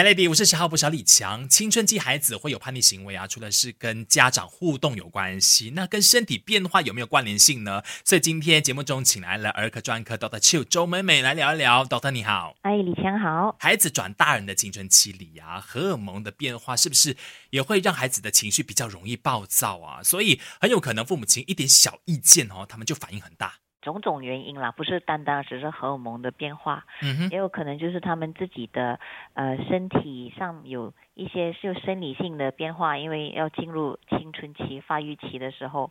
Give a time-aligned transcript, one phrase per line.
[0.00, 1.46] Melody，我是十号不小李强。
[1.46, 7.82] 青春期孩子会有叛逆行为啊，除了是跟家长互动有关系，那跟身体变化有没有关联性呢？
[8.02, 11.84] 所以今天节目中请来了儿科专科 Doctor Chu 周美美来聊一聊。
[11.84, 13.54] Doctor 你好，哎，李强好。
[13.58, 17.14] 孩子转大人的青春期里啊，荷尔蒙的变化是不是
[17.50, 20.02] 也会让孩子的情绪比较容易暴躁啊？
[20.02, 23.56] 所以很有可能父母亲一点小意见哦，他们就反应很大。
[23.82, 28.98] 种种原因啦，不是单单只是荷尔蒙的变化，嗯，也有可能就是他们自己的
[29.34, 35.90] 呃身体上有一些就生理性的变化，因为要进入青春期发育期的时候。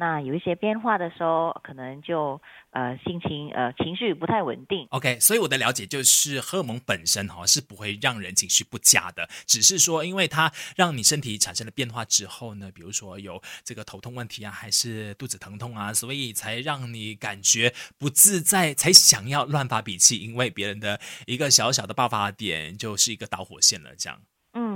[0.00, 4.86] 那有一些变化的时候，可能就呃心情呃情绪不太稳定。
[4.90, 24.20] OK，所以我的了解就是荷尔蒙本身哈是不会让人情绪不佳的，只是说因为它让你身体产生了变化之后呢，比如说有这个头痛问题啊，还是肚子疼痛啊，所以才让你感觉不自在，才想要乱发脾气，因为别人的一个小小的爆发点就是一个导火线了，这样。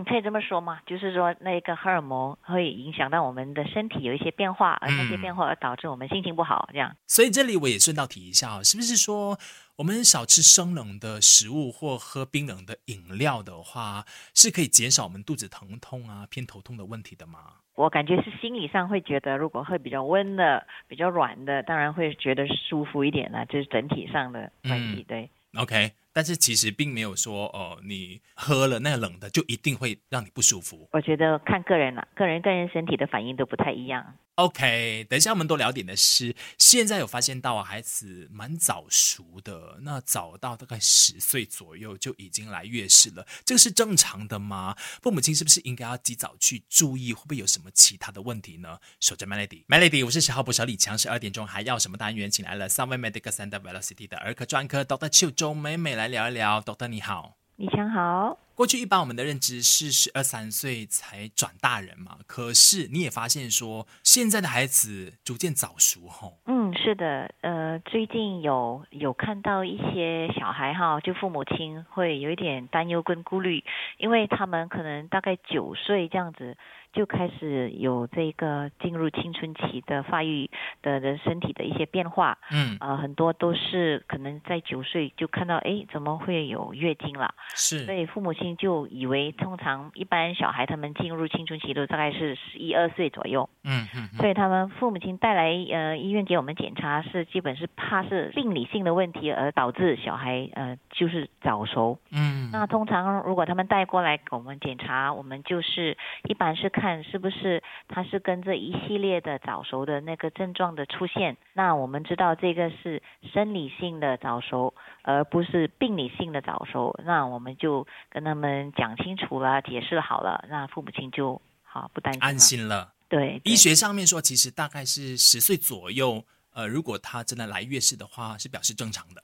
[0.03, 6.95] 嗯，可以这么说嘛，就是说那个荷尔蒙会影响到我们的身体有一些变化，而那些变化而导致我们心情不好，这样。
[7.07, 9.39] 所以这里我也顺道提一下，是不是说
[9.77, 17.39] 我们少吃生冷的食物或喝冰冷的饮料的话，是可以减少我们肚子疼痛啊、偏头痛的问题的吗？
[17.75, 25.31] 我感觉是心理上会觉得，如果喝比较温的、比较软的，当然会觉得舒服一点呢，就是整体上的关系，对。
[25.57, 30.89] OK，但是其实并没有说哦，你喝了那冷的就一定会让你不舒服。
[30.93, 34.15] 我觉得看个人了，个人个人身体的反应都不太一样。
[34.43, 44.77] OK，等一下我们多聊点的是，现在有发现到啊，孩子蛮早熟的，那早到大概十岁左右就已经来月事了，这个是正常的吗？
[45.01, 48.79] 父母亲是不是应该要及早去注意，会不会有什么其他的问题呢？
[48.99, 52.29] 守着 Melody，Melody，我是小号补小李强，十二点钟还要什么单元？
[52.29, 57.37] 请来了 Sunway Medical Center Velocity 的儿科专科 Doctor 邱周美美来聊一聊，Doctor 你好。
[57.55, 58.42] 李强好。
[58.55, 66.39] 过去一般我们的认知是十二三岁才转大人嘛，可是你也发现说现在的孩子逐渐早熟吼。
[66.47, 73.65] 嗯，是的，呃，最近有有看到一些小孩哈，就父母亲会有一点担忧跟顾虑，
[73.97, 76.57] 因为他们可能大概九岁这样子。
[76.93, 80.51] 就开始有这个进入青春期的发育
[80.83, 87.35] 的人身体的一些变化，嗯，啊，很多都是可能在九岁就看到，哎，怎么会有月经了？
[87.55, 106.69] 是，所以父母亲就以为，通常一般小孩他们进入青春期都大概是十一二岁左右，嗯嗯，所以他们父母亲带来呃医院给我们检查，是基本是怕是病理性的问题而导致小孩呃就是早熟，嗯，那通常如果他们带过来给我们检查，我们就是一般是。
[106.69, 122.93] 看是不是它是跟这一系列的早熟的那个症状的出现，那我们知道这个是生理性的早熟，而不是病理性的早熟，那我们就跟他们讲清楚了，解释好了，那父母亲就好不担心安心了。
[123.09, 129.23] 对，医学上面说，其实大概是十岁左右，呃，如果他真的来月事的话，是表示正常的。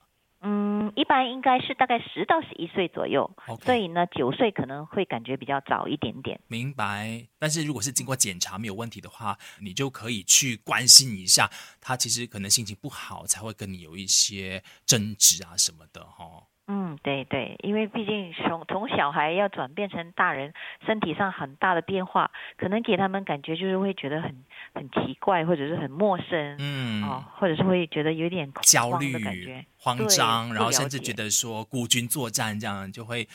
[0.99, 3.31] 嗯，一般应该是大概十到十一岁左右，
[3.63, 6.41] 所以呢，九岁可能会感觉比较早一点点。
[6.49, 7.27] 明白。
[7.39, 11.49] 但是如果是经过检查没有问题的话，你就可以去关心一下
[11.81, 16.45] 他，其实可能心情不好才会跟你有一些争执啊什么的哈。
[16.71, 20.53] 嗯，对对，因为毕竟从从小孩要转变成大人，
[20.85, 24.45] 身体上很大的变化，可能给他们感觉就是会觉得很
[24.79, 33.29] 很奇怪，或者是很陌生，嗯，哦，或者是会觉得有点焦虑的感觉、慌张，然后甚至觉得说孤军作战这样就会。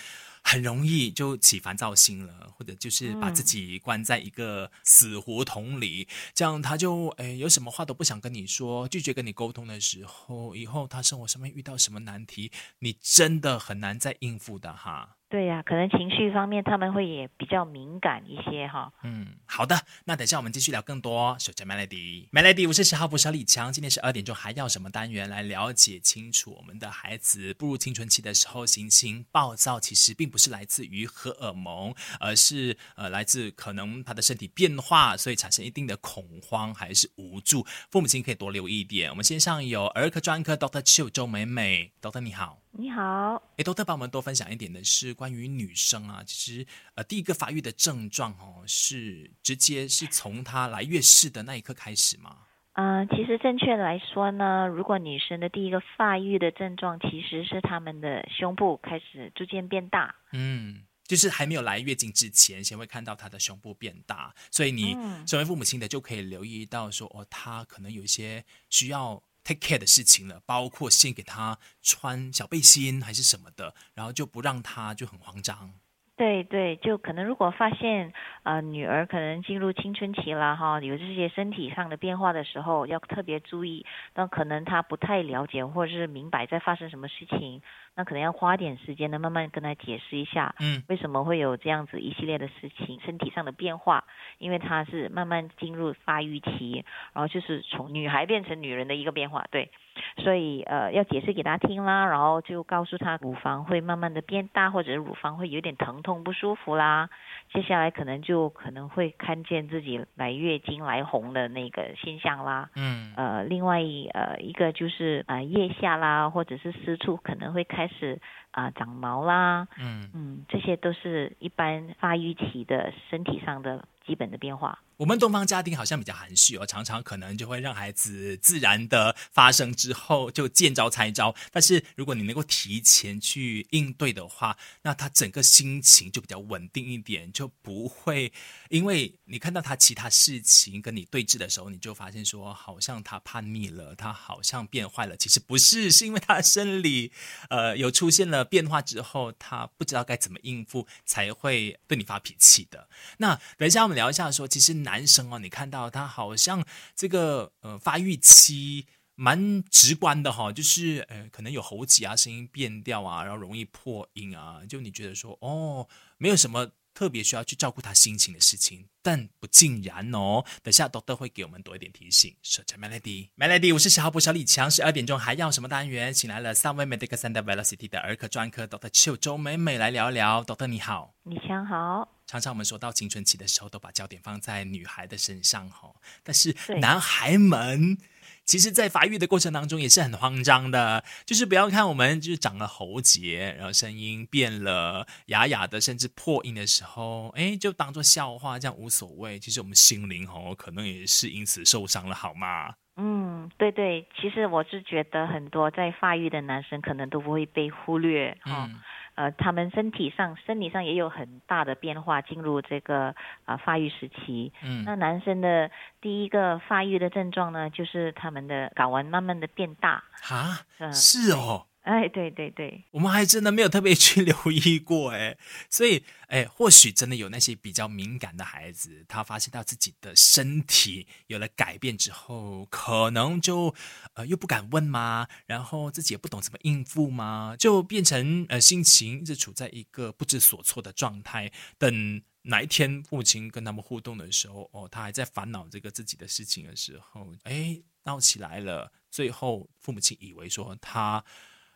[0.45, 15.15] 很容易就起烦躁心了，或者就是把自己关在一个死胡同里，这样他就诶有什么话都不想跟你说，拒绝跟你沟通的时候，以后他生活上面遇到什么难题，你真的很难再应付的哈。
[15.33, 18.93] 对呀，可能情绪方面他们会也比较敏感一些哈。
[19.01, 21.35] 嗯，好的，那等下我们继续聊更多。
[21.39, 23.73] 首先，Melody，Melody，我是十号补小李强。
[23.73, 37.65] 今天十二点钟，还要什么单元来了解清楚我们的孩子步入青春期的时候，心情暴躁，其实并不是来自于荷尔蒙，而是呃来自可能他的身体变化，所以产生一定的恐慌还是无助。
[37.89, 39.09] 父母亲可以多留意一点。
[39.09, 42.62] 我们线上有儿科专科 Doctor 邱周美美，Doctor 你好。
[42.75, 46.65] 你好，哎，多特帮我们多分享一点的是关于女生啊，其实
[46.95, 52.35] 呃，第一个发育的症状哦，是直接是从她来月事的那一刻开始吗？
[52.73, 60.15] 嗯，其实正确来说呢，如果女生的第一个发育的症状，其实是她们的胸部开始逐渐变大。
[60.31, 64.97] 嗯，就是还没有来月经之前，先会看到她的胸部变大，所以你
[65.27, 69.21] 身为父母亲的就可以留意到说，哦，她可能有一些需要。
[69.43, 75.73] Take care 的事情了，包括先给他穿小背心还是什么的，然后就不让他就很慌张。
[76.17, 78.13] 对对，就可能如果发现
[78.43, 83.83] 呃女儿可能进入青春期了哈，有这些身体上的变化的时候，要特别注意。
[84.13, 87.63] 那可能她不太了解或者是明白在发生什么事情，
[87.95, 94.03] 那可能要花点时间呢，慢慢跟她解释一下，嗯，为什么会有这样子一系列的事情，身体上的变化，
[94.37, 99.71] 因为她是慢慢进入发育期，然后就是从女孩变成女人的一个变化，对。
[100.17, 107.09] 所以呃要解释给他听啦，然后就告诉他乳房会慢慢的变大，或者乳房会有点疼痛不舒服啦。
[107.53, 112.69] 接下来可能就可能会看见自己来月经来红的那个现象啦。
[112.75, 113.81] 嗯，呃，另外
[114.13, 118.19] 呃一个就是啊腋下啦，或者是私处可能会开始
[118.53, 119.67] 啊长毛啦。
[119.77, 124.79] 嗯嗯，这些都是一般发育期的身体上的基本的变化。
[124.95, 131.33] 我们东方家庭好像比较含蓄哦，常常可能就会让孩子自然的发生之后就见招拆招。
[131.51, 138.31] 但是如果你能够提前去应对的话，那他整个心情就比较稳定一点，就不会
[138.69, 145.17] 因为你看到他其他事情跟你对峙的时候，你就发现说好像他叛逆了，他好像变坏了。
[145.17, 147.11] 其实不是，是因为他的生理
[147.49, 152.89] 呃有出现了变化之后，他不知道该怎么应付，才会对你发脾气的。
[153.17, 165.87] 那等一下我们聊一下说，其实男生哦，你看到他好像这个呃发育期蛮直观的哈、就是呃可能有喉结啊，声音变调啊，然后容易破音啊，就你觉得说哦，
[166.17, 170.43] 没有什么特别需要去照顾他心情的事情，但不尽然哦。
[170.61, 172.35] 等下 Doctor 会给我们多一点提醒。
[172.41, 176.13] 守着 Melody，Melody，我是小号部小李强，十二点钟还要什么单元？
[176.13, 180.43] 请来了三位 Medical Center Velocity 的儿科专科 Doctor 邱周美美来聊聊。
[180.43, 181.15] Doctor 你好。
[181.23, 182.07] 李强好？
[182.25, 185.93] 常常我们说到青春期的时候，都把焦点放在女孩的身上哈，
[186.23, 187.97] 但是男孩们
[188.45, 191.03] 其实，在发育的过程当中也是很慌张的。
[191.25, 199.39] 就是不要看我们就是长了喉结，然后声音变了哑哑的，甚至破音的时候，哎，就当做笑话，这样无所谓。
[199.39, 202.75] 其实我们心灵哦，可能也是因此受伤了，好吗？
[202.95, 208.79] 嗯，对对，其实我是觉得很多在发育的男生可能都不会被忽略哈、嗯
[209.15, 213.15] 呃，他们身体上、生理上也有很大的变化，进入这个
[213.45, 214.51] 啊、发育时期。
[214.63, 215.69] 嗯那男生的
[216.01, 220.03] 第一个发育的症状呢，就是他们的睾丸慢慢的变大。
[220.29, 221.65] 啊，嗯、是哦。
[221.83, 225.37] 哎，对对对，我们还真的没有特别去 留意过哎，
[225.69, 233.75] 所以哎，或许真的有那些比较敏感的孩子，他发现到自己的身体有了改变之后，可能就
[234.13, 235.27] 呃又不敢问吗？
[235.45, 237.55] 然后自己也不懂怎么应付吗？
[237.59, 242.23] 就变成呃心情一直处在一个不知所措的状态，等。
[242.45, 248.91] 哪一天父母亲跟他们互动的时候，哦，他还在烦恼这个自己的事情的时候，哎，闹起来了。
[249.09, 251.23] 最后父母亲以为说他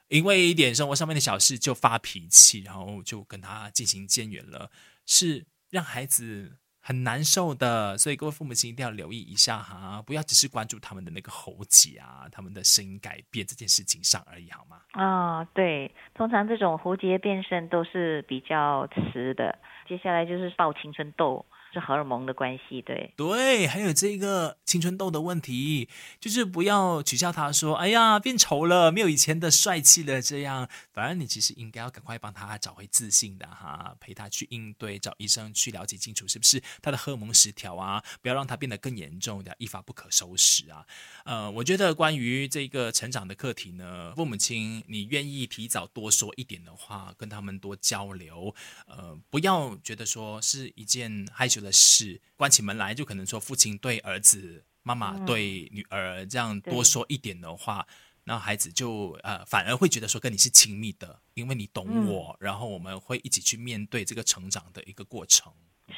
[0.09, 4.71] 因为一点生活上面的小事就发脾气，然后就跟他进行渐远了，
[5.05, 7.97] 是让孩子很难受的。
[7.97, 14.81] 所以各位父母亲一定要留意一下哈，不要只是关注他们的那个喉结啊、他们的声音改变这件事情上而已，好吗？
[14.93, 23.13] 啊、对，通常这种喉结变声都是比较迟的，接下来就是爆青春痘，是荷尔蒙的关系，对。
[23.15, 40.85] 对，还有这个青春痘的问题，就是不要取笑他说：“哎呀，变丑了，没有以前的帅气了。”这样，反而你其实应该要赶快帮他找回自信的哈，陪他去应对，找医生去了解清楚是不是他的荷尔蒙失调啊，不要让他变得更严重的，一发不可收拾啊。
[41.25, 48.53] 呃，我觉得关于这个成长的课题呢，父母亲你愿意提早多说一点的话，跟他们多交流，
[48.87, 57.87] 呃，不要觉得说是一件害羞的事，关起门来就可能说父亲对儿子、妈妈对女儿这样多对说一点的话。
[58.23, 65.53] 那孩子就呃反而会觉得说跟你是亲密的，因为你懂我，然后我们会一起去面对这个成长的一个过程。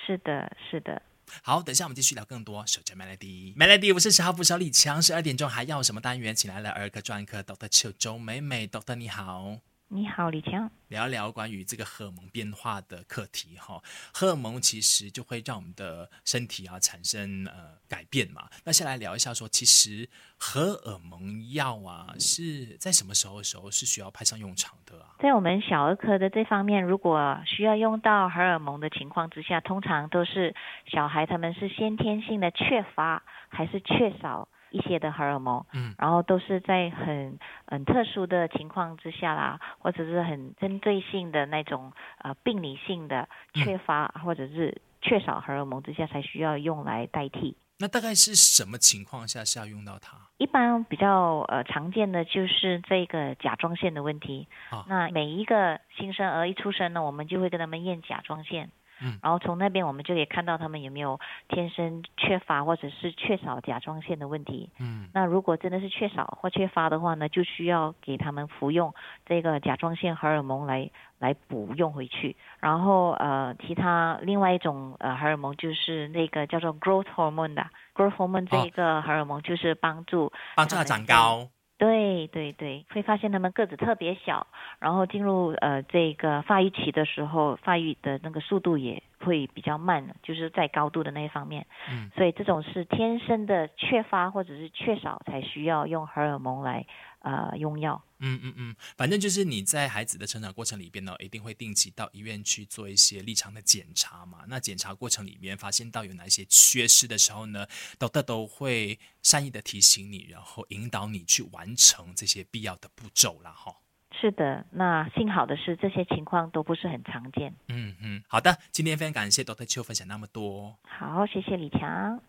[0.05, 1.01] 是的，是的。
[1.41, 2.65] 好，等一下我们继续聊更多。
[2.67, 5.01] 守着 Melody，Melody，我是十号副小李强。
[5.01, 6.35] 十二点钟还要什么单元？
[6.35, 9.59] 请来了儿科专科 Doctor 邱周美美，Doctor 你好。
[9.91, 10.69] 你好，李强。
[10.89, 13.81] 聊一聊关于这个荷尔蒙变化的课题哈，
[14.13, 18.47] 荷尔蒙其实就会让我们的身体啊产生呃改变嘛。
[18.63, 25.15] 那先来聊一下说，其实荷尔蒙药啊是在什么时候的时候是需要派上用场的啊？
[25.19, 30.53] 在我们小儿科的这方面，如果需要用到荷尔蒙的情况之下，通常都是
[30.85, 47.57] 小孩他们是先天性的缺乏还是缺少一些的荷尔蒙，嗯，然后都是在很很特殊的情况之下啦，或者是很针对性的那种呃病理性的缺乏、或者是缺少荷尔蒙之下才需要用来代替。
[47.81, 50.17] 那大概是什么情况下是要用到它？
[50.37, 54.49] 一般比较呃常见的就是这个甲状腺的问题。
[54.69, 58.69] 啊那每一个新生儿一出生呢，我们就会跟他们验甲状腺。
[59.01, 64.69] 嗯然后从那边我们就可以看到他们有没有天生缺乏或者是缺少甲状腺的问题。
[64.79, 68.93] 嗯那如果真的是缺少或缺乏的话呢，就需要给他们服用
[69.25, 70.89] 这个甲状腺荷尔蒙来
[71.19, 72.35] 来补用回去。
[72.59, 81.47] 然后呃，其他另外一种呃荷尔蒙就是那个叫做 growth hormone 的 growth hormone 这一个荷尔蒙就是帮助帮助它长高。
[81.79, 84.45] 对对对，会发现他们个子特别小，
[84.79, 91.65] 然后进入呃这个发育期的时候，发育的那个速度也会比较慢，就是在高度的那一方面。
[91.89, 96.85] 嗯，所以这种是天生的缺乏或者是缺少才需要用荷尔蒙来
[97.21, 98.01] 呃用药。
[98.19, 104.39] 嗯嗯嗯，反正就是你在孩子的成长过程里边呢，一定会定期到医院去做一些立场的检查嘛。
[104.47, 107.65] 那检查过程里面发现到有哪一些缺失的时候呢
[107.97, 113.75] ，doctor 都会善意的提醒你，然后引导你去完成这些必要的步骤啦，哈。
[114.19, 117.55] 是的，那幸好的是这些情况都不是很常见。
[117.69, 120.77] 嗯嗯，好的，今天非常感谢 doctor 邱分享那么多。
[120.83, 122.21] 好，谢谢李强。